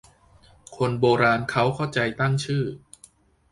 [0.75, 2.63] คนโบราณเค้าเข้าใจตั้งชื่อ